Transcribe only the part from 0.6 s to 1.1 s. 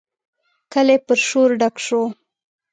کلی